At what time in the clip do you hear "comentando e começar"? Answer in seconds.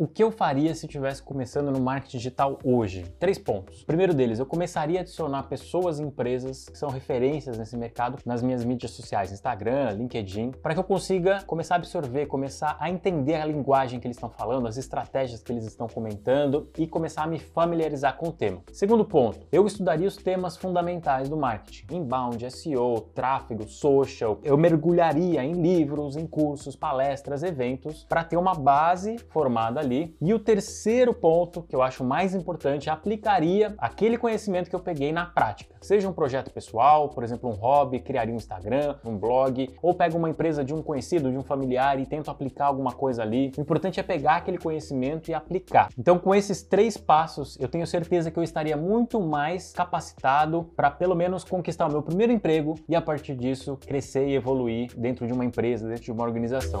15.86-17.24